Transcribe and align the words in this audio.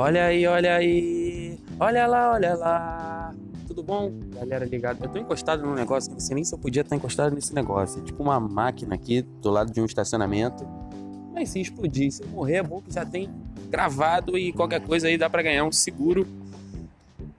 Olha 0.00 0.24
aí, 0.24 0.46
olha 0.46 0.76
aí. 0.76 1.58
Olha 1.78 2.06
lá, 2.06 2.32
olha 2.32 2.54
lá. 2.54 3.34
Tudo 3.66 3.82
bom? 3.82 4.10
Galera 4.34 4.64
ligada. 4.64 5.04
Eu 5.04 5.10
tô 5.10 5.18
encostado 5.18 5.62
num 5.62 5.74
negócio 5.74 6.16
que 6.16 6.22
sei 6.22 6.36
nem 6.36 6.42
se 6.42 6.54
eu 6.54 6.58
podia 6.58 6.80
estar 6.80 6.96
encostado 6.96 7.34
nesse 7.34 7.54
negócio. 7.54 8.00
É 8.00 8.04
tipo 8.04 8.22
uma 8.22 8.40
máquina 8.40 8.94
aqui 8.94 9.20
do 9.20 9.50
lado 9.50 9.70
de 9.70 9.78
um 9.78 9.84
estacionamento. 9.84 10.66
Mas 11.34 11.50
se 11.50 11.60
explodir, 11.60 12.10
se 12.10 12.22
eu 12.22 12.28
morrer, 12.28 12.54
é 12.54 12.62
bom 12.62 12.80
que 12.80 12.90
já 12.90 13.04
tem 13.04 13.28
gravado 13.68 14.38
e 14.38 14.54
qualquer 14.54 14.80
coisa 14.80 15.06
aí 15.06 15.18
dá 15.18 15.28
para 15.28 15.42
ganhar 15.42 15.64
um 15.64 15.72
seguro 15.72 16.26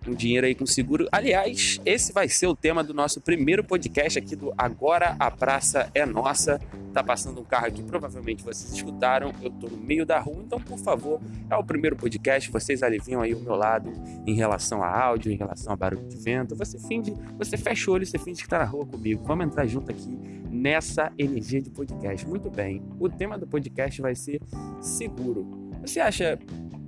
um 0.07 0.13
dinheiro 0.13 0.45
aí 0.45 0.53
com 0.53 0.65
seguro. 0.65 1.07
Aliás, 1.11 1.79
esse 1.83 2.13
vai 2.13 2.29
ser 2.29 2.45
o 2.45 2.55
tema 2.55 2.83
do 2.83 2.93
nosso 2.93 3.21
primeiro 3.21 3.63
podcast 3.63 4.19
aqui 4.19 4.35
do 4.35 4.53
Agora 4.55 5.15
a 5.19 5.31
Praça 5.31 5.89
é 5.95 6.05
Nossa. 6.05 6.61
Tá 6.93 7.03
passando 7.03 7.39
um 7.39 7.43
carro 7.43 7.67
aqui, 7.67 7.81
provavelmente 7.81 8.43
vocês 8.43 8.73
escutaram. 8.73 9.31
Eu 9.41 9.49
tô 9.49 9.67
no 9.67 9.77
meio 9.77 10.05
da 10.05 10.19
rua, 10.19 10.43
então 10.45 10.59
por 10.59 10.77
favor, 10.77 11.21
é 11.49 11.55
o 11.55 11.63
primeiro 11.63 11.95
podcast. 11.95 12.51
Vocês 12.51 12.83
aliviam 12.83 13.21
aí 13.21 13.33
o 13.33 13.39
meu 13.39 13.55
lado 13.55 13.91
em 14.25 14.33
relação 14.33 14.83
a 14.83 14.89
áudio, 14.89 15.31
em 15.31 15.35
relação 15.35 15.71
a 15.71 15.75
barulho 15.75 16.07
de 16.07 16.17
vento. 16.17 16.55
Você 16.55 16.77
finge, 16.79 17.13
você 17.37 17.55
fecha 17.57 17.89
o 17.89 17.93
olho, 17.93 18.05
você 18.05 18.17
finge 18.17 18.43
que 18.43 18.49
tá 18.49 18.59
na 18.59 18.65
rua 18.65 18.85
comigo. 18.85 19.23
Vamos 19.23 19.45
entrar 19.45 19.65
junto 19.65 19.89
aqui 19.91 20.17
nessa 20.49 21.11
energia 21.17 21.61
de 21.61 21.69
podcast. 21.69 22.27
Muito 22.27 22.49
bem. 22.49 22.83
O 22.99 23.07
tema 23.07 23.37
do 23.37 23.47
podcast 23.47 24.01
vai 24.01 24.15
ser 24.15 24.41
seguro. 24.81 25.71
Você 25.81 25.99
acha 25.99 26.37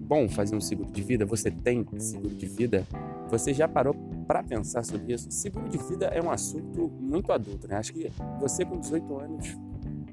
bom 0.04 0.28
fazer 0.28 0.56
um 0.56 0.62
seguro 0.62 0.92
de 0.92 1.02
vida? 1.02 1.26
Você 1.26 1.50
tem 1.50 1.86
seguro 1.98 2.36
de 2.36 2.46
vida? 2.46 2.86
Você 3.30 3.54
já 3.54 3.68
parou 3.68 3.96
para 4.28 4.44
pensar 4.44 4.84
sobre 4.84 5.14
isso? 5.14 5.32
Seguro 5.32 5.68
de 5.70 5.78
vida 5.78 6.08
é 6.08 6.22
um 6.22 6.30
assunto 6.30 6.90
muito 7.00 7.32
adulto, 7.32 7.68
né? 7.68 7.78
Acho 7.78 7.94
que 7.94 8.12
você 8.40 8.66
com 8.66 8.80
18 8.80 9.20
anos, 9.20 9.58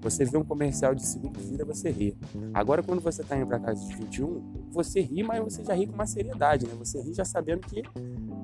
você 0.00 0.24
vê 0.24 0.38
um 0.38 0.44
comercial 0.44 0.94
de 0.94 1.06
seguro 1.06 1.34
de 1.34 1.46
vida, 1.46 1.64
você 1.64 1.90
ri. 1.90 2.16
Agora, 2.54 2.82
quando 2.82 3.00
você 3.00 3.22
tá 3.22 3.36
indo 3.36 3.46
para 3.46 3.58
casa 3.58 3.84
de 3.86 3.94
21, 3.96 4.68
você 4.70 5.00
ri, 5.00 5.22
mas 5.22 5.42
você 5.42 5.62
já 5.62 5.74
ri 5.74 5.86
com 5.86 5.94
uma 5.94 6.06
seriedade, 6.06 6.66
né? 6.66 6.74
Você 6.78 7.00
ri 7.00 7.12
já 7.12 7.24
sabendo 7.24 7.60
que. 7.60 7.82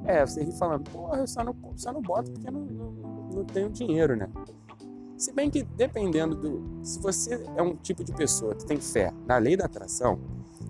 É, 0.04 0.24
você 0.24 0.44
ri 0.44 0.52
falando, 0.52 0.88
porra, 0.90 1.18
eu 1.18 1.26
só 1.26 1.42
não, 1.42 1.56
só 1.76 1.92
não 1.92 2.02
boto 2.02 2.30
porque 2.30 2.50
não, 2.50 2.60
não, 2.60 2.92
não 3.34 3.44
tenho 3.44 3.70
dinheiro, 3.70 4.14
né? 4.14 4.28
Se 5.16 5.32
bem 5.32 5.50
que 5.50 5.62
dependendo 5.62 6.36
do. 6.36 6.84
Se 6.84 7.00
você 7.00 7.42
é 7.56 7.62
um 7.62 7.74
tipo 7.74 8.04
de 8.04 8.12
pessoa 8.12 8.54
que 8.54 8.66
tem 8.66 8.78
fé 8.78 9.12
na 9.26 9.38
lei 9.38 9.56
da 9.56 9.64
atração, 9.64 10.18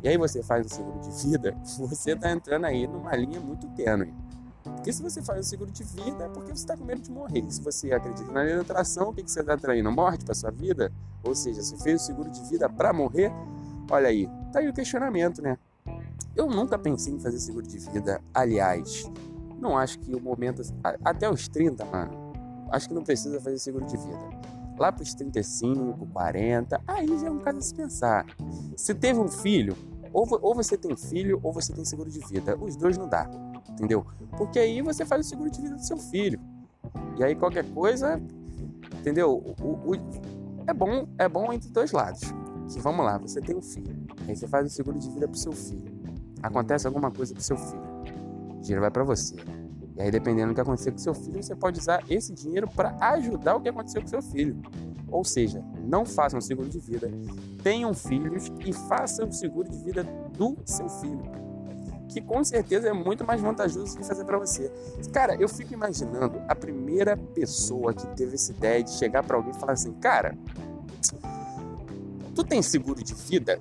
e 0.03 0.09
aí 0.09 0.17
você 0.17 0.43
faz 0.43 0.67
um 0.67 0.69
seguro 0.69 1.01
de 1.01 1.29
vida, 1.29 1.57
você 1.79 2.13
está 2.13 2.31
entrando 2.31 2.65
aí 2.65 2.87
numa 2.87 3.15
linha 3.17 3.41
muito 3.41 3.67
tênue. 3.71 4.15
Porque 4.87 4.95
se 4.95 5.03
você 5.03 5.21
faz 5.21 5.41
um 5.41 5.43
seguro 5.43 5.73
de 5.73 5.83
vida 5.83 6.27
é 6.27 6.29
porque 6.29 6.55
você 6.55 6.63
está 6.63 6.77
com 6.77 6.85
medo 6.85 7.01
de 7.01 7.11
morrer. 7.11 7.45
Se 7.51 7.61
você 7.61 7.91
acredita 7.91 8.31
na 8.31 8.61
atração, 8.61 9.09
o 9.09 9.13
que, 9.13 9.25
que 9.25 9.29
você 9.33 9.41
está 9.41 9.55
atraindo? 9.55 9.91
Morte 9.91 10.25
para 10.25 10.33
sua 10.33 10.53
vida? 10.53 10.93
Ou 11.25 11.35
seja, 11.35 11.61
você 11.61 11.77
fez 11.79 12.03
o 12.03 12.05
seguro 12.05 12.31
de 12.31 12.41
vida 12.49 12.69
para 12.69 12.93
morrer? 12.93 13.33
Olha 13.91 14.07
aí, 14.07 14.31
tá 14.53 14.61
aí 14.61 14.69
o 14.69 14.73
questionamento, 14.73 15.43
né? 15.43 15.59
Eu 16.37 16.47
nunca 16.49 16.79
pensei 16.79 17.13
em 17.13 17.19
fazer 17.19 17.41
seguro 17.41 17.67
de 17.67 17.81
vida. 17.81 18.23
Aliás, 18.33 19.11
não 19.59 19.77
acho 19.77 19.99
que 19.99 20.15
o 20.15 20.21
momento. 20.21 20.63
Até 21.05 21.29
os 21.29 21.49
30, 21.49 21.85
mano, 21.85 22.13
acho 22.71 22.87
que 22.87 22.95
não 22.95 23.03
precisa 23.03 23.41
fazer 23.41 23.59
seguro 23.59 23.85
de 23.87 23.97
vida. 23.97 24.31
Lá 24.79 24.93
para 24.93 25.03
os 25.03 25.13
35, 25.15 26.07
40, 26.07 26.81
aí 26.87 27.09
já 27.19 27.27
é 27.27 27.31
um 27.33 27.41
caso 27.41 27.59
a 27.59 27.63
se 27.63 27.75
pensar. 27.75 28.25
Se 28.77 28.95
teve 28.95 29.19
um 29.19 29.27
filho, 29.27 29.77
ou, 30.13 30.27
ou 30.41 30.55
você 30.55 30.79
tem 30.79 30.97
filho 30.97 31.41
ou 31.43 31.53
você 31.53 31.73
tem 31.73 31.85
seguro 31.85 32.09
de 32.09 32.21
vida. 32.21 32.57
Os 32.57 32.77
dois 32.77 32.97
não 32.97 33.09
dá, 33.09 33.29
entendeu? 33.71 34.07
Porque 34.37 34.59
aí 34.59 34.83
você 34.83 35.05
faz 35.05 35.27
o 35.27 35.29
seguro 35.29 35.51
de 35.51 35.61
vida 35.61 35.75
do 35.75 35.85
seu 35.85 35.97
filho. 35.97 36.41
E 37.19 37.25
aí 37.25 37.35
qualquer 37.35 37.65
coisa, 37.73 38.21
entendeu? 38.99 39.43
O, 39.61 39.93
o, 39.93 39.95
é 40.67 40.73
bom, 40.73 41.07
é 41.19 41.29
bom 41.29 41.53
entre 41.53 41.71
dois 41.71 41.93
lados. 41.93 42.21
Que 42.73 42.81
vamos 42.81 43.05
lá, 43.05 43.17
você 43.17 43.41
tem 43.41 43.57
um 43.57 43.63
filho, 43.63 43.97
aí 44.27 44.35
você 44.35 44.49
faz 44.49 44.67
o 44.67 44.71
seguro 44.71 44.99
de 44.99 45.09
vida 45.09 45.29
pro 45.29 45.39
seu 45.39 45.53
filho. 45.53 45.85
Acontece 46.43 46.87
alguma 46.87 47.11
coisa 47.11 47.33
pro 47.33 47.43
seu 47.43 47.57
filho, 47.57 47.83
o 48.51 48.61
dinheiro 48.61 48.81
vai 48.81 48.91
para 48.91 49.05
você. 49.05 49.37
E 49.97 50.03
aí, 50.03 50.11
dependendo 50.11 50.49
do 50.49 50.55
que 50.55 50.61
acontecer 50.61 50.91
com 50.91 50.99
seu 50.99 51.15
filho, 51.15 51.43
você 51.43 51.57
pode 51.57 51.79
usar 51.79 52.05
esse 52.11 52.35
dinheiro 52.35 52.69
para 52.69 52.95
ajudar 53.13 53.55
o 53.57 53.61
que 53.61 53.69
aconteceu 53.69 54.03
com 54.03 54.09
seu 54.09 54.21
filho. 54.21 54.61
Ou 55.09 55.25
seja, 55.25 55.65
não 55.85 56.05
façam 56.05 56.41
seguro 56.41 56.69
de 56.69 56.79
vida, 56.79 57.11
tenham 57.63 57.95
filhos 57.95 58.53
e 58.65 58.73
façam 58.73 59.29
o 59.29 59.33
seguro 59.33 59.71
de 59.71 59.79
vida 59.79 60.05
do 60.37 60.57
seu 60.67 60.89
filho. 60.89 61.46
Que 62.09 62.21
com 62.21 62.43
certeza 62.45 62.89
é 62.89 62.93
muito 62.93 63.25
mais 63.25 63.41
vantajoso 63.41 63.97
que 63.97 64.05
fazer 64.05 64.25
para 64.25 64.39
você. 64.39 64.71
Cara, 65.13 65.35
eu 65.37 65.49
fico 65.49 65.75
imaginando 65.75 66.41
a 66.49 66.55
primeira 66.55 67.17
pessoa 67.17 67.93
que 67.93 68.07
teve 68.09 68.35
essa 68.35 68.53
ideia 68.53 68.83
de 68.83 68.93
chegar 68.93 69.23
para 69.23 69.37
alguém 69.37 69.53
e 69.53 69.59
falar 69.59 69.73
assim: 69.73 69.93
Cara, 69.95 70.37
tu 72.35 72.45
tem 72.45 72.63
seguro 72.63 73.03
de 73.03 73.15
vida? 73.15 73.61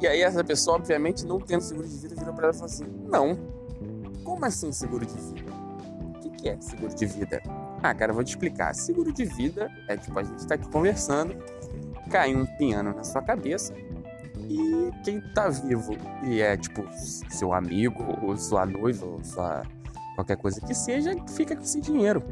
E 0.00 0.06
aí 0.06 0.20
essa 0.22 0.44
pessoa, 0.44 0.76
obviamente, 0.76 1.24
não 1.24 1.40
tendo 1.40 1.62
seguro 1.62 1.88
de 1.88 1.96
vida, 1.96 2.14
virou 2.14 2.34
para 2.34 2.48
ela 2.48 2.54
e 2.54 2.58
falou 2.58 2.72
assim: 2.72 2.84
Não. 3.08 3.38
Como 4.22 4.44
assim 4.44 4.70
seguro 4.70 5.04
de 5.04 5.14
vida? 5.14 5.52
que 6.42 6.48
é 6.48 6.60
seguro 6.60 6.92
de 6.92 7.06
vida? 7.06 7.40
Ah, 7.82 7.94
cara, 7.94 8.10
eu 8.10 8.14
vou 8.14 8.24
te 8.24 8.30
explicar. 8.30 8.74
Seguro 8.74 9.12
de 9.12 9.24
vida 9.24 9.70
é 9.88 9.96
tipo, 9.96 10.18
a 10.18 10.24
gente 10.24 10.46
tá 10.46 10.56
aqui 10.56 10.68
conversando, 10.68 11.36
cai 12.10 12.34
um 12.34 12.44
piano 12.44 12.92
na 12.92 13.04
sua 13.04 13.22
cabeça 13.22 13.72
e 14.52 14.92
quem 15.04 15.20
tá 15.20 15.48
vivo 15.48 15.96
e 16.24 16.40
é 16.40 16.56
tipo 16.56 16.84
seu 17.30 17.52
amigo, 17.52 18.02
ou 18.22 18.36
sua 18.36 18.66
noiva, 18.66 19.06
ou 19.06 19.24
sua 19.24 19.62
qualquer 20.14 20.36
coisa 20.36 20.60
que 20.60 20.74
seja, 20.74 21.14
fica 21.28 21.56
com 21.56 21.62
esse 21.62 21.80
dinheiro. 21.80 22.22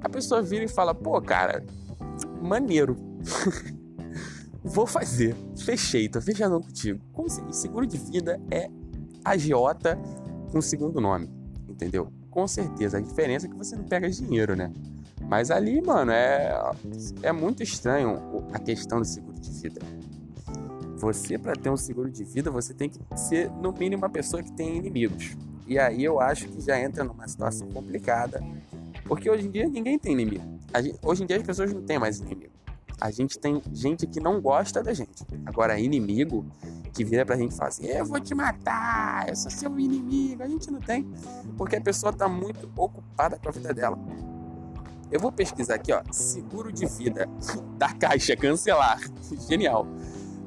A 0.00 0.08
pessoa 0.08 0.42
vira 0.42 0.64
e 0.64 0.68
fala: 0.68 0.94
pô, 0.94 1.20
cara, 1.20 1.64
maneiro. 2.40 2.96
Vou 4.64 4.86
fazer. 4.86 5.34
Fechei, 5.58 6.08
tô 6.08 6.20
fechando 6.20 6.60
contigo. 6.60 7.00
Seguro 7.50 7.84
de 7.84 7.98
vida 7.98 8.40
é 8.48 8.70
agiota 9.24 9.98
com 10.52 10.60
segundo 10.60 11.00
nome, 11.00 11.28
entendeu? 11.68 12.12
com 12.32 12.48
certeza. 12.48 12.98
A 12.98 13.00
diferença 13.00 13.46
é 13.46 13.48
que 13.48 13.56
você 13.56 13.76
não 13.76 13.84
pega 13.84 14.10
dinheiro, 14.10 14.56
né? 14.56 14.72
Mas 15.28 15.50
ali, 15.50 15.80
mano, 15.80 16.10
é, 16.10 16.52
é 17.22 17.30
muito 17.30 17.62
estranho 17.62 18.44
a 18.52 18.58
questão 18.58 18.98
do 18.98 19.04
seguro 19.04 19.38
de 19.38 19.50
vida. 19.50 19.80
Você, 21.02 21.36
para 21.36 21.54
ter 21.54 21.68
um 21.68 21.76
seguro 21.76 22.08
de 22.08 22.22
vida, 22.22 22.48
você 22.48 22.72
tem 22.72 22.88
que 22.88 23.00
ser, 23.16 23.50
no 23.50 23.72
mínimo, 23.72 24.02
uma 24.02 24.08
pessoa 24.08 24.40
que 24.40 24.52
tem 24.52 24.76
inimigos. 24.76 25.36
E 25.66 25.76
aí 25.76 26.04
eu 26.04 26.20
acho 26.20 26.46
que 26.46 26.60
já 26.60 26.80
entra 26.80 27.02
numa 27.02 27.26
situação 27.26 27.68
complicada. 27.70 28.40
Porque 29.04 29.28
hoje 29.28 29.48
em 29.48 29.50
dia 29.50 29.68
ninguém 29.68 29.98
tem 29.98 30.12
inimigo. 30.12 30.44
Gente, 30.80 31.00
hoje 31.02 31.24
em 31.24 31.26
dia 31.26 31.38
as 31.38 31.42
pessoas 31.42 31.72
não 31.72 31.82
têm 31.82 31.98
mais 31.98 32.20
inimigo. 32.20 32.52
A 33.00 33.10
gente 33.10 33.36
tem 33.36 33.60
gente 33.72 34.06
que 34.06 34.20
não 34.20 34.40
gosta 34.40 34.80
da 34.80 34.94
gente. 34.94 35.26
Agora, 35.44 35.76
inimigo, 35.76 36.46
que 36.94 37.04
vira 37.04 37.26
pra 37.26 37.36
gente 37.36 37.50
e 37.50 37.56
fala 37.56 37.70
assim: 37.70 37.84
Eu 37.84 38.06
vou 38.06 38.20
te 38.20 38.32
matar, 38.32 39.28
eu 39.28 39.34
sou 39.34 39.50
seu 39.50 39.76
inimigo. 39.80 40.40
A 40.40 40.46
gente 40.46 40.70
não 40.70 40.78
tem, 40.78 41.04
porque 41.58 41.74
a 41.74 41.80
pessoa 41.80 42.12
tá 42.12 42.28
muito 42.28 42.70
ocupada 42.76 43.36
com 43.42 43.48
a 43.48 43.52
vida 43.52 43.74
dela. 43.74 43.98
Eu 45.10 45.18
vou 45.18 45.32
pesquisar 45.32 45.74
aqui, 45.74 45.92
ó, 45.92 46.00
seguro 46.12 46.72
de 46.72 46.86
vida 46.86 47.28
da 47.76 47.92
Caixa, 47.92 48.36
cancelar. 48.36 49.00
Genial. 49.48 49.84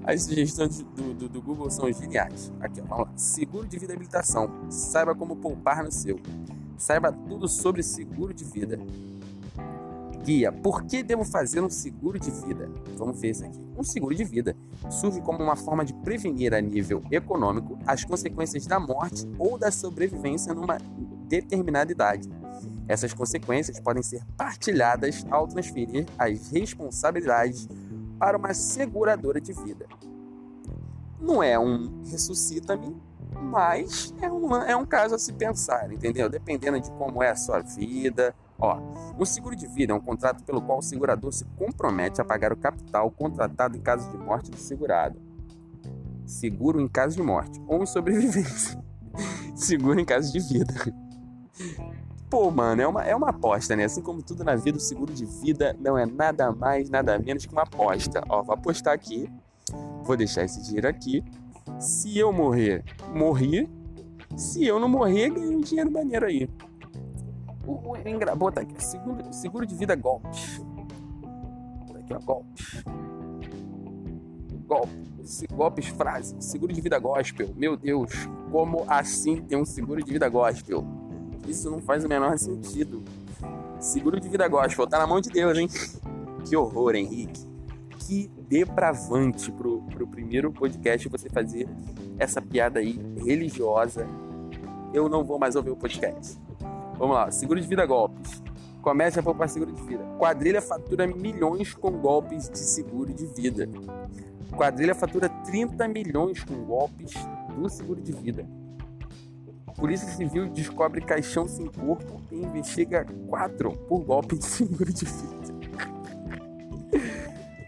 As 0.07 0.23
sugestões 0.23 0.81
do, 0.81 1.13
do, 1.15 1.27
do, 1.27 1.41
Google 1.41 1.69
são 1.71 1.91
geniais. 1.91 2.51
Aqui, 2.59 2.79
ó, 2.79 2.83
vamos 2.85 3.07
lá. 3.07 3.17
Seguro 3.17 3.67
de 3.67 3.79
vida 3.79 3.93
e 3.93 3.95
habilitação. 3.95 4.69
Saiba 4.69 5.15
como 5.15 5.35
poupar 5.35 5.83
no 5.83 5.91
seu. 5.91 6.19
Saiba 6.77 7.11
tudo 7.11 7.47
sobre 7.47 7.81
seguro 7.81 8.31
de 8.31 8.45
vida. 8.45 8.79
Guia, 10.23 10.51
por 10.51 10.83
que 10.83 11.01
devo 11.01 11.23
fazer 11.23 11.61
um 11.61 11.69
seguro 11.69 12.19
de 12.19 12.29
vida? 12.29 12.69
Vamos 12.97 13.19
ver 13.19 13.31
isso 13.31 13.45
aqui. 13.45 13.59
Um 13.75 13.83
seguro 13.83 14.13
de 14.13 14.23
vida 14.23 14.55
surge 14.91 15.21
como 15.21 15.43
uma 15.43 15.55
forma 15.55 15.83
de 15.83 15.93
prevenir 15.93 16.53
a 16.53 16.61
nível 16.61 17.03
econômico 17.11 17.77
as 17.85 18.03
consequências 18.03 18.67
da 18.67 18.79
morte 18.79 19.27
ou 19.39 19.57
da 19.57 19.71
sobrevivência 19.71 20.53
numa 20.53 20.77
determinada 21.27 21.91
idade. 21.91 22.29
Essas 22.87 23.13
consequências 23.13 23.79
podem 23.79 24.03
ser 24.03 24.23
partilhadas 24.37 25.25
ao 25.31 25.47
transferir 25.47 26.05
as 26.17 26.51
responsabilidades 26.51 27.67
para 28.17 28.37
uma 28.37 28.53
seguradora 28.53 29.39
de 29.39 29.53
vida. 29.53 29.85
Não 31.19 31.41
é 31.41 31.57
um 31.57 32.03
ressuscita-me, 32.05 32.95
mas 33.33 34.13
é 34.21 34.31
um, 34.31 34.55
é 34.55 34.75
um 34.75 34.85
caso 34.85 35.15
a 35.15 35.19
se 35.19 35.33
pensar, 35.33 35.91
entendeu? 35.91 36.29
Dependendo 36.29 36.79
de 36.79 36.91
como 36.91 37.23
é 37.23 37.29
a 37.29 37.35
sua 37.35 37.59
vida, 37.59 38.33
Ó, 38.57 38.79
o 39.17 39.25
seguro 39.25 39.55
de 39.55 39.67
vida 39.67 39.91
é 39.91 39.95
um 39.95 39.99
contrato 39.99 40.43
pelo 40.43 40.61
qual 40.61 40.79
o 40.79 40.81
segurador 40.81 41.31
se 41.33 41.43
compromete 41.57 42.21
a 42.21 42.25
pagar 42.25 42.53
o 42.53 42.57
capital 42.57 43.11
contratado 43.11 43.75
em 43.75 43.81
caso 43.81 44.09
de 44.09 44.17
morte 44.17 44.49
do 44.49 44.57
segurado. 44.57 45.19
Seguro 46.25 46.79
em 46.79 46.87
caso 46.87 47.17
de 47.17 47.21
morte 47.21 47.61
ou 47.67 47.85
sobrevivência. 47.85 48.81
seguro 49.55 49.99
em 49.99 50.05
caso 50.05 50.31
de 50.31 50.39
vida. 50.39 50.73
Pô, 52.29 52.49
mano, 52.49 52.81
é 52.81 52.87
uma, 52.87 53.03
é 53.03 53.15
uma 53.15 53.29
aposta, 53.29 53.75
né? 53.75 53.83
Assim 53.83 54.01
como 54.01 54.23
tudo 54.23 54.43
na 54.43 54.55
vida, 54.55 54.77
o 54.77 54.81
seguro 54.81 55.13
de 55.13 55.25
vida 55.25 55.75
não 55.79 55.97
é 55.97 56.05
nada 56.05 56.51
mais, 56.51 56.89
nada 56.89 57.19
menos 57.19 57.45
que 57.45 57.51
uma 57.51 57.63
aposta. 57.63 58.23
Ó, 58.29 58.41
vou 58.41 58.55
apostar 58.55 58.93
aqui, 58.93 59.29
vou 60.05 60.15
deixar 60.15 60.45
esse 60.45 60.61
dinheiro 60.61 60.87
aqui. 60.87 61.23
Se 61.79 62.17
eu 62.17 62.31
morrer, 62.31 62.83
morri. 63.13 63.69
Se 64.37 64.65
eu 64.65 64.79
não 64.79 64.87
morrer, 64.87 65.29
ganhei 65.29 65.55
um 65.55 65.61
dinheiro 65.61 65.91
maneiro 65.91 66.25
aí. 66.25 66.49
O, 67.65 67.91
o 67.91 67.97
engra... 68.07 68.35
Bota 68.35 68.61
aqui, 68.61 68.83
seguro, 68.83 69.33
seguro 69.33 69.65
de 69.65 69.75
vida 69.75 69.95
golpes. 69.95 70.61
Bota 71.87 71.99
aqui, 71.99 72.13
ó, 72.13 72.19
golpes. 72.19 72.83
golpes, 74.67 75.43
golpes 75.51 75.87
frase, 75.87 76.35
seguro 76.39 76.73
de 76.73 76.81
vida 76.81 76.99
gospel. 76.99 77.49
Meu 77.55 77.75
Deus, 77.75 78.11
como 78.51 78.83
assim 78.87 79.41
tem 79.41 79.57
um 79.57 79.65
seguro 79.65 80.03
de 80.03 80.11
vida 80.11 80.29
gospel? 80.29 80.85
Isso 81.47 81.69
não 81.71 81.79
faz 81.79 82.03
o 82.03 82.09
menor 82.09 82.37
sentido. 82.37 83.03
Seguro 83.79 84.19
de 84.19 84.29
vida 84.29 84.47
gospel, 84.47 84.87
tá 84.87 84.99
na 84.99 85.07
mão 85.07 85.21
de 85.21 85.29
Deus, 85.29 85.57
hein? 85.57 85.67
Que 86.47 86.55
horror, 86.55 86.95
Henrique. 86.95 87.54
Que 88.05 88.29
depravante 88.47 89.51
pro, 89.51 89.81
pro 89.81 90.05
primeiro 90.05 90.51
podcast 90.51 91.09
você 91.09 91.27
fazer 91.27 91.67
essa 92.19 92.39
piada 92.39 92.79
aí 92.79 92.99
religiosa. 93.17 94.07
Eu 94.93 95.09
não 95.09 95.23
vou 95.23 95.39
mais 95.39 95.55
ouvir 95.55 95.71
o 95.71 95.75
podcast. 95.75 96.39
Vamos 96.99 97.15
lá, 97.15 97.31
seguro 97.31 97.59
de 97.59 97.67
vida 97.67 97.83
golpes. 97.83 98.43
Comece 98.79 99.19
a 99.19 99.23
poupar 99.23 99.49
seguro 99.49 99.71
de 99.71 99.81
vida. 99.81 100.03
Quadrilha 100.19 100.61
fatura 100.61 101.07
milhões 101.07 101.73
com 101.73 101.89
golpes 101.93 102.47
de 102.47 102.59
seguro 102.59 103.11
de 103.11 103.25
vida. 103.25 103.67
Quadrilha 104.55 104.93
fatura 104.93 105.27
30 105.27 105.87
milhões 105.87 106.43
com 106.43 106.53
golpes 106.63 107.11
do 107.57 107.67
seguro 107.67 107.99
de 107.99 108.11
vida. 108.11 108.47
Polícia 109.75 110.07
Civil 110.07 110.47
descobre 110.49 111.01
caixão 111.01 111.47
sem 111.47 111.65
corpo 111.65 112.21
e 112.31 112.35
investiga 112.35 113.03
quatro 113.27 113.71
por 113.71 114.03
golpe 114.03 114.37
de 114.37 114.45
seguro 114.45 114.93
de 114.93 115.05
vida. 115.05 115.44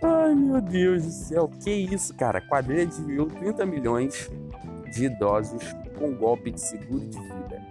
Ai 0.02 0.36
meu 0.36 0.62
Deus 0.62 1.04
do 1.04 1.12
céu, 1.12 1.50
que 1.64 1.72
isso, 1.72 2.14
cara? 2.16 2.40
Quadrilha 2.42 2.86
desviou 2.86 3.28
30 3.28 3.66
milhões 3.66 4.30
de 4.92 5.06
idosos 5.06 5.64
com 5.98 6.16
golpe 6.16 6.52
de 6.52 6.62
seguro 6.62 7.06
de 7.08 7.20
vida. 7.20 7.62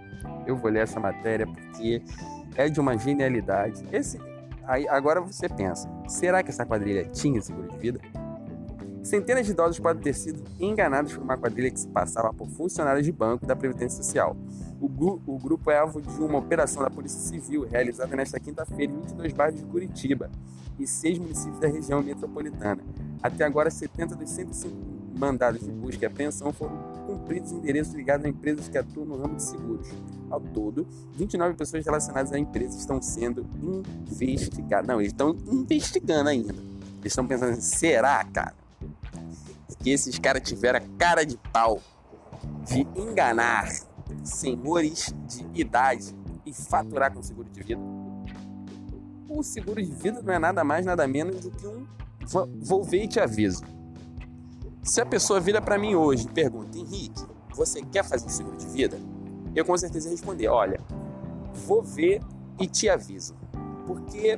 Eu 0.45 0.57
vou 0.57 0.69
ler 0.69 0.83
essa 0.83 0.99
matéria 0.99 1.47
porque 1.47 2.01
é 2.55 2.67
de 2.69 2.79
uma 2.79 2.97
genialidade. 2.97 3.83
Esse, 3.91 4.19
aí, 4.65 4.87
agora 4.89 5.21
você 5.21 5.47
pensa, 5.47 5.89
será 6.07 6.43
que 6.43 6.49
essa 6.49 6.65
quadrilha 6.65 7.05
tinha 7.05 7.41
seguro 7.41 7.69
de 7.69 7.77
vida? 7.77 8.01
Centenas 9.07 9.45
de 9.45 9.53
idosos 9.53 9.79
podem 9.79 10.03
ter 10.03 10.13
sido 10.13 10.43
enganados 10.59 11.13
por 11.13 11.23
uma 11.23 11.37
quadrilha 11.37 11.71
que 11.71 11.79
se 11.79 11.87
passava 11.87 12.33
por 12.33 12.45
funcionários 12.49 13.05
de 13.05 13.11
banco 13.13 13.45
da 13.45 13.55
Previdência 13.55 14.03
Social. 14.03 14.35
O, 14.81 14.89
gru 14.89 15.21
o 15.25 15.39
grupo 15.39 15.71
é 15.71 15.77
alvo 15.77 16.01
de 16.01 16.19
uma 16.19 16.39
operação 16.39 16.83
da 16.83 16.89
Polícia 16.89 17.21
Civil 17.21 17.65
realizada 17.65 18.13
nesta 18.17 18.37
quinta-feira 18.37 18.91
em 18.91 18.97
22 18.97 19.31
bairros 19.31 19.61
de 19.61 19.65
Curitiba 19.65 20.29
e 20.77 20.85
seis 20.85 21.17
municípios 21.17 21.57
da 21.57 21.69
região 21.69 22.03
metropolitana. 22.03 22.83
Até 23.23 23.45
agora, 23.45 23.71
70 23.71 24.13
dos 24.13 24.29
105 24.29 24.75
mandados 25.17 25.61
de 25.61 25.71
busca 25.71 26.03
e 26.03 26.05
apreensão 26.05 26.51
foram 26.51 26.75
cumpridos 27.07 27.53
em 27.53 27.59
endereços 27.59 27.93
ligados 27.93 28.25
a 28.25 28.29
empresas 28.29 28.67
que 28.67 28.77
atuam 28.77 29.05
no 29.05 29.15
ramo 29.15 29.35
de 29.35 29.43
seguros. 29.43 29.87
Ao 30.29 30.41
todo, 30.41 30.85
29 31.15 31.55
pessoas 31.55 31.85
relacionadas 31.85 32.33
à 32.33 32.37
empresa 32.37 32.77
estão 32.77 33.01
sendo 33.01 33.45
investigadas. 34.21 34.85
Não, 34.85 34.99
eles 34.99 35.13
estão 35.13 35.33
investigando 35.49 36.27
ainda. 36.27 36.51
Eles 36.51 37.13
estão 37.13 37.25
pensando 37.25 37.53
assim, 37.53 37.61
será, 37.61 38.21
cara, 38.25 38.53
que 39.87 39.91
esses 39.93 40.19
caras 40.19 40.41
tiveram 40.41 40.79
a 40.79 40.97
cara 40.97 41.25
de 41.25 41.37
pau 41.53 41.81
de 42.65 42.81
enganar 42.93 43.69
senhores 44.21 45.15
de 45.25 45.47
idade 45.53 46.13
e 46.45 46.51
faturar 46.51 47.13
com 47.13 47.23
seguro 47.23 47.49
de 47.49 47.63
vida? 47.63 47.81
O 49.29 49.41
seguro 49.41 49.81
de 49.81 49.89
vida 49.89 50.21
não 50.21 50.33
é 50.33 50.39
nada 50.39 50.61
mais, 50.61 50.85
nada 50.85 51.07
menos 51.07 51.39
do 51.39 51.51
que 51.51 51.65
um 51.65 51.87
vou 52.59 52.83
ver 52.83 53.05
e 53.05 53.07
te 53.07 53.21
aviso. 53.21 53.63
Se 54.83 54.99
a 54.99 55.05
pessoa 55.05 55.39
vira 55.39 55.61
para 55.61 55.77
mim 55.77 55.95
hoje 55.95 56.25
e 56.25 56.33
pergunta, 56.33 56.77
Henrique, 56.77 57.23
você 57.55 57.81
quer 57.81 58.03
fazer 58.03 58.27
seguro 58.29 58.57
de 58.57 58.67
vida? 58.67 58.99
Eu 59.55 59.63
com 59.63 59.77
certeza 59.77 60.09
responder, 60.09 60.49
olha, 60.49 60.81
vou 61.65 61.81
ver 61.81 62.21
e 62.59 62.67
te 62.67 62.89
aviso. 62.89 63.37
Porque 63.85 64.37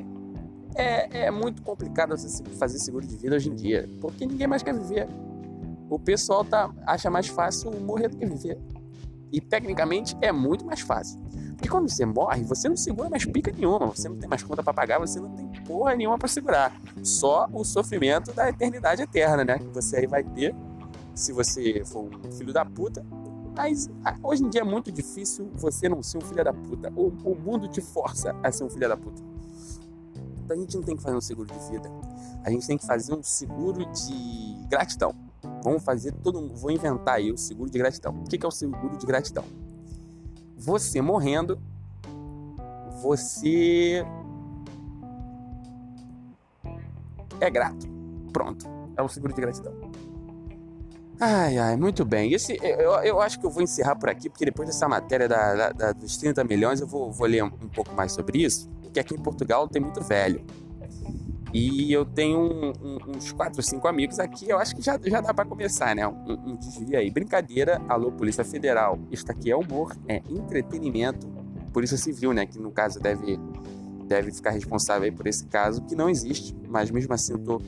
é, 0.76 1.26
é 1.26 1.32
muito 1.32 1.64
complicado 1.64 2.16
você 2.16 2.44
fazer 2.60 2.78
seguro 2.78 3.08
de 3.08 3.18
vida 3.18 3.36
hoje 3.36 3.50
em 3.50 3.56
dia. 3.56 3.90
Porque 4.00 4.28
ninguém 4.28 4.46
mais 4.46 4.62
quer 4.62 4.78
viver. 4.78 5.08
O 5.90 5.98
pessoal 5.98 6.46
tá, 6.46 6.72
acha 6.86 7.10
mais 7.10 7.28
fácil 7.28 7.72
morrer 7.82 8.10
do 8.10 8.18
que 8.18 8.26
viver. 8.26 8.60
E 9.32 9.42
tecnicamente 9.42 10.16
é 10.22 10.32
muito 10.32 10.66
mais 10.66 10.82
fácil. 10.82 11.20
Porque 11.56 11.68
quando 11.68 11.90
você 11.90 12.06
morre, 12.06 12.44
você 12.44 12.70
não 12.70 12.78
segura 12.78 13.10
mais 13.10 13.26
pica 13.26 13.52
nenhuma, 13.52 13.88
você 13.88 14.08
não 14.08 14.16
tem 14.16 14.30
mais 14.30 14.42
conta 14.44 14.64
para 14.64 14.74
pagar, 14.74 15.00
você 15.00 15.20
não 15.20 15.30
tem 15.36 15.48
porra 15.66 15.96
nenhuma 15.96 16.18
para 16.18 16.28
segurar. 16.28 16.72
Só 17.04 17.48
o 17.52 17.64
sofrimento 17.64 18.32
da 18.32 18.50
eternidade 18.50 19.02
eterna, 19.02 19.44
né? 19.44 19.60
Que 19.60 19.68
você 19.68 19.98
aí 19.98 20.08
vai 20.08 20.24
ter 20.24 20.56
se 21.14 21.34
você 21.34 21.84
for 21.86 22.10
um 22.26 22.32
filho 22.32 22.54
da 22.54 22.64
puta. 22.64 23.06
Mas 23.56 23.90
ah, 24.06 24.16
hoje 24.24 24.44
em 24.44 24.50
dia 24.50 24.62
é 24.62 24.64
muito 24.64 24.92
difícil 24.92 25.52
você 25.56 25.90
não 25.90 26.02
ser 26.02 26.18
um 26.18 26.22
filho 26.22 26.44
da 26.44 26.54
puta. 26.54 26.94
O, 26.96 27.08
o 27.08 27.36
mundo 27.36 27.68
te 27.68 27.82
força 27.82 28.34
a 28.42 28.52
ser 28.52 28.64
um 28.64 28.70
filho 28.70 28.88
da 28.88 28.96
puta. 28.96 29.22
Então 30.46 30.56
a 30.56 30.60
gente 30.60 30.78
não 30.78 30.84
tem 30.84 30.96
que 30.96 31.04
fazer 31.04 31.18
um 31.18 31.22
seguro 31.22 31.48
de 31.54 31.70
vida. 31.70 31.92
A 32.44 32.50
gente 32.50 32.66
tem 32.66 32.78
que 32.78 32.86
fazer 32.86 33.14
um 33.14 33.22
seguro 33.22 33.86
de 33.86 34.66
gratidão. 34.70 35.14
Vamos 35.64 35.84
fazer 35.84 36.12
todo 36.12 36.42
mundo. 36.42 36.56
Vou 36.56 36.72
inventar 36.72 37.16
aí 37.16 37.32
o 37.32 37.38
seguro 37.38 37.70
de 37.70 37.78
gratidão. 37.78 38.14
O 38.14 38.24
que 38.24 38.44
é 38.44 38.48
o 38.48 38.52
seguro 38.52 38.98
de 38.98 39.06
gratidão? 39.06 39.44
Você 40.58 41.02
morrendo, 41.02 41.60
você 43.02 44.06
é 47.40 47.50
grato. 47.50 47.88
Pronto. 48.32 48.66
É 48.98 49.02
o 49.02 49.08
seguro 49.08 49.34
de 49.34 49.42
gratidão. 49.42 49.74
Ai, 51.22 51.58
ai, 51.58 51.76
muito 51.76 52.06
bem. 52.06 52.34
Esse, 52.34 52.58
eu, 52.62 52.92
eu 53.04 53.22
acho 53.22 53.40
que 53.40 53.46
eu 53.46 53.50
vou 53.50 53.62
encerrar 53.62 53.96
por 53.96 54.10
aqui, 54.10 54.30
porque 54.30 54.46
depois 54.46 54.70
dessa 54.70 54.88
matéria 54.88 55.28
da, 55.28 55.54
da, 55.54 55.70
da 55.72 55.92
dos 55.92 56.16
30 56.16 56.46
milhões 56.46 56.80
eu 56.80 56.88
vou, 56.88 57.12
vou 57.12 57.28
ler 57.28 57.44
um, 57.44 57.48
um, 57.48 57.68
pouco 57.68 57.94
mais 57.94 58.14
sobre 58.14 58.42
isso, 58.42 58.70
porque 58.82 59.02
aqui 59.02 59.16
em 59.16 59.20
Portugal 59.20 59.68
tem 59.68 59.82
muito 59.82 60.02
velho. 60.02 60.42
E 61.54 61.92
eu 61.92 62.06
tenho 62.06 62.40
um, 62.40 62.74
um, 62.82 62.98
uns 63.16 63.32
4 63.32 63.58
ou 63.58 63.64
5 63.64 63.88
amigos 63.88 64.20
aqui, 64.20 64.50
eu 64.50 64.58
acho 64.58 64.76
que 64.76 64.82
já, 64.82 65.00
já 65.04 65.20
dá 65.20 65.34
para 65.34 65.46
começar, 65.46 65.96
né? 65.96 66.08
Um, 66.08 66.56
desvio 66.56 66.98
aí. 66.98 67.10
Brincadeira, 67.10 67.82
alô, 67.88 68.12
Polícia 68.12 68.44
Federal. 68.44 69.00
Isto 69.12 69.32
aqui 69.32 69.52
é 69.52 69.56
humor, 69.56 69.96
é 70.08 70.22
entretenimento. 70.30 71.28
Polícia 71.74 71.98
Civil, 71.98 72.34
né? 72.34 72.46
Que 72.46 72.60
no 72.60 72.72
caso 72.72 73.00
deve 73.00 73.40
deve 74.10 74.32
ficar 74.32 74.50
responsável 74.50 75.14
por 75.14 75.28
esse 75.28 75.46
caso, 75.46 75.84
que 75.84 75.96
não 75.96 76.10
existe, 76.10 76.56
mas 76.68 76.90
mesmo 76.90 77.14
assim 77.14 77.34
eu 77.34 77.38
estou 77.38 77.62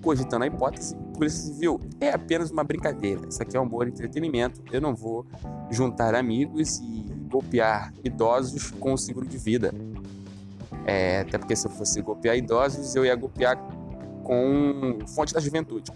cogitando 0.00 0.44
a 0.44 0.46
hipótese. 0.46 0.94
Polícia 1.14 1.52
Civil 1.52 1.80
é 2.00 2.10
apenas 2.10 2.50
uma 2.52 2.62
brincadeira. 2.62 3.22
Isso 3.28 3.42
aqui 3.42 3.56
é 3.56 3.60
humor 3.60 3.88
entretenimento. 3.88 4.62
Eu 4.72 4.80
não 4.80 4.94
vou 4.94 5.26
juntar 5.70 6.14
amigos 6.14 6.78
e 6.78 7.04
golpear 7.28 7.92
idosos 8.04 8.70
com 8.70 8.92
o 8.92 8.96
seguro 8.96 9.26
de 9.26 9.36
vida. 9.36 9.74
É, 10.88 11.20
até 11.20 11.36
porque 11.36 11.54
se 11.54 11.66
eu 11.66 11.70
fosse 11.70 12.00
golpear 12.00 12.34
idosos, 12.34 12.96
eu 12.96 13.04
ia 13.04 13.14
golpear 13.14 13.58
com 14.24 14.98
fonte 15.14 15.34
da 15.34 15.40
juventude. 15.40 15.92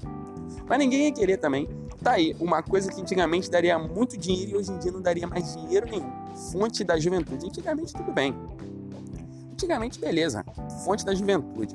Mas 0.69 0.79
ninguém 0.79 1.07
ia 1.07 1.13
querer 1.13 1.39
também. 1.39 1.67
Tá 2.03 2.13
aí, 2.13 2.37
uma 2.39 2.63
coisa 2.63 2.93
que 2.93 3.01
antigamente 3.01 3.51
daria 3.51 3.79
muito 3.79 4.19
dinheiro 4.19 4.51
e 4.51 4.57
hoje 4.57 4.71
em 4.71 4.79
dia 4.79 4.93
não 4.93 5.01
daria 5.01 5.27
mais 5.27 5.57
dinheiro 5.57 5.87
nenhum. 5.91 6.13
Fonte 6.53 6.85
da 6.85 6.99
juventude. 6.99 7.47
Antigamente 7.47 7.95
tudo 7.95 8.13
bem. 8.13 8.35
Antigamente, 9.51 9.99
beleza, 9.99 10.45
fonte 10.85 11.07
da 11.07 11.15
juventude. 11.15 11.75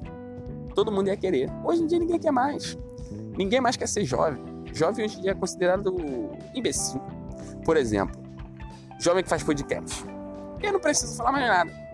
Todo 0.76 0.92
mundo 0.92 1.08
ia 1.08 1.18
querer. 1.18 1.50
Hoje 1.66 1.82
em 1.82 1.88
dia 1.88 1.98
ninguém 1.98 2.20
quer 2.20 2.32
mais. 2.32 2.78
Ninguém 3.36 3.60
mais 3.60 3.76
quer 3.76 3.88
ser 3.88 4.06
jovem. 4.06 4.44
Jovem 4.74 5.06
hoje 5.06 5.18
em 5.18 5.22
dia 5.22 5.32
é 5.32 5.34
considerado 5.34 5.96
imbecil. 6.54 7.02
Por 7.66 7.78
exemplo, 7.78 8.16
jovem 9.00 9.24
que 9.24 9.30
faz 9.30 9.42
podcast. 9.42 10.06
Eu 10.62 10.74
não 10.74 10.80
preciso 10.80 11.16
falar 11.18 11.32
mais 11.32 11.48
nada. 11.48 11.87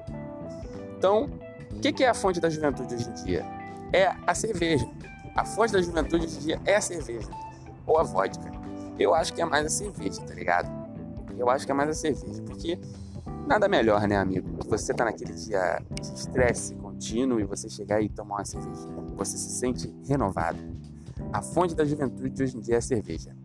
Então, 1.03 1.29
o 1.69 1.79
que 1.81 2.01
é 2.01 2.07
a 2.07 2.13
fonte 2.13 2.39
da 2.39 2.49
juventude 2.49 2.95
hoje 2.95 3.09
em 3.09 3.13
dia? 3.25 3.45
É 3.91 4.15
a 4.25 4.33
cerveja. 4.33 4.89
A 5.35 5.43
fonte 5.43 5.73
da 5.73 5.81
juventude 5.81 6.25
hoje 6.25 6.37
em 6.37 6.39
dia 6.39 6.61
é 6.63 6.77
a 6.77 6.81
cerveja. 6.81 7.27
Ou 7.85 7.99
a 7.99 8.03
vodka. 8.03 8.49
Eu 8.97 9.13
acho 9.13 9.33
que 9.33 9.41
é 9.41 9.45
mais 9.45 9.65
a 9.65 9.69
cerveja, 9.69 10.21
tá 10.21 10.33
ligado? 10.33 10.71
Eu 11.37 11.49
acho 11.49 11.65
que 11.65 11.73
é 11.73 11.75
mais 11.75 11.89
a 11.89 11.93
cerveja. 11.93 12.41
Porque 12.43 12.79
Nada 13.45 13.67
melhor, 13.67 14.07
né, 14.07 14.15
amigo? 14.15 14.57
Que 14.59 14.69
você 14.69 14.93
tá 14.93 15.03
naquele 15.03 15.33
dia 15.33 15.81
de 16.01 16.13
estresse 16.13 16.73
contínuo 16.75 17.41
e 17.41 17.43
você 17.43 17.69
chegar 17.69 18.01
e 18.01 18.07
tomar 18.07 18.35
uma 18.35 18.45
cerveja. 18.45 18.87
Você 19.17 19.37
se 19.37 19.59
sente 19.59 19.93
renovado. 20.07 20.57
A 21.33 21.41
fonte 21.41 21.75
da 21.75 21.83
juventude 21.83 22.41
hoje 22.41 22.55
em 22.55 22.61
dia 22.61 22.75
é 22.75 22.77
a 22.77 22.81
cerveja. 22.81 23.35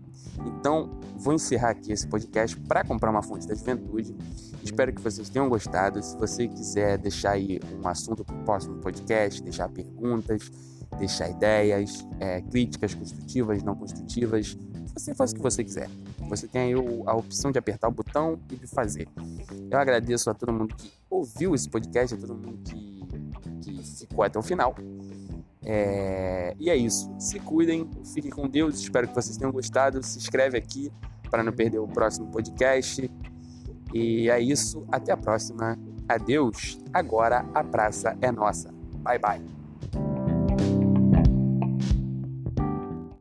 Então, 0.47 0.91
vou 1.17 1.35
encerrar 1.35 1.71
aqui 1.71 1.93
esse 1.93 2.07
podcast 2.07 2.57
para 2.61 2.85
comprar 2.85 3.11
uma 3.11 3.23
fonte 3.23 3.47
da 3.47 3.55
juventude. 3.55 4.17
Espero 4.63 4.93
que 4.93 5.01
vocês 5.01 5.29
tenham 5.29 5.49
gostado. 5.49 6.03
Se 6.03 6.17
você 6.17 6.47
quiser 6.49 6.99
deixar 6.99 7.33
aí 7.33 7.61
um 7.83 7.87
assunto 7.89 8.25
para 8.25 8.35
o 8.35 8.45
próximo 8.45 8.77
podcast, 8.77 9.43
deixar 9.43 9.69
perguntas, 9.69 10.51
deixar 10.99 11.29
ideias, 11.29 12.07
é, 12.21 12.41
críticas 12.43 12.95
construtivas, 12.95 13.63
não 13.63 13.75
construtivas, 13.75 14.57
você 14.95 15.15
faz 15.15 15.33
o 15.33 15.37
que 15.37 15.43
você 15.43 15.63
quiser. 15.63 15.89
Você 16.29 16.47
tem 16.47 16.63
aí 16.63 16.73
a 17.07 17.15
opção 17.15 17.51
de 17.51 17.59
apertar 17.59 17.89
o 17.89 17.93
botão 17.93 18.39
e 18.51 18.57
de 18.57 18.67
fazer. 18.67 19.09
Eu 19.71 19.79
agradeço 19.79 20.29
a 20.29 20.35
todo 20.35 20.53
mundo 20.53 20.75
que 20.75 20.93
ouviu 21.09 21.55
esse 21.55 21.69
podcast, 21.69 22.15
a 22.15 22.19
todo 22.19 22.35
mundo 22.35 22.59
que, 22.65 23.03
que 23.63 23.83
ficou 23.99 24.25
até 24.25 24.39
o 24.39 24.43
final. 24.43 24.75
É... 25.69 26.55
E 26.59 26.71
é 26.71 26.77
isso. 26.77 27.15
Se 27.19 27.39
cuidem, 27.39 27.89
fiquem 28.15 28.31
com 28.31 28.49
Deus. 28.49 28.81
Espero 28.81 29.07
que 29.07 29.15
vocês 29.15 29.37
tenham 29.37 29.53
gostado. 29.53 30.03
Se 30.03 30.19
inscreve 30.19 30.57
aqui 30.57 30.91
para 31.31 31.43
não 31.43 31.53
perder 31.53 31.79
o 31.79 31.87
próximo 31.87 32.27
podcast. 32.29 33.09
E 33.93 34.31
é 34.31 34.41
isso. 34.41 34.85
Até 34.91 35.13
a 35.13 35.17
próxima. 35.17 35.79
Adeus. 36.09 36.81
Agora 36.93 37.45
a 37.55 37.63
praça 37.63 38.17
é 38.23 38.33
nossa. 38.33 38.73
Bye 39.03 39.19
bye. 39.19 39.58